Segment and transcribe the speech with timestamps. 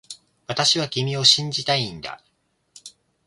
[0.47, 2.23] 私は君を信じたいんだ